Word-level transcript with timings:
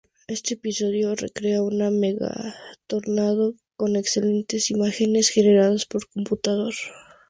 Este 0.27 0.55
episodio 0.55 1.13
recrea 1.13 1.61
un 1.61 1.77
mega-tornado 1.99 3.53
con 3.75 3.95
excelentes 3.95 4.71
imágenes 4.71 5.29
generadas 5.29 5.85
por 5.85 6.07
computador. 6.09 6.73